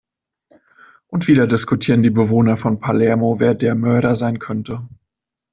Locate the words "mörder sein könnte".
3.75-4.89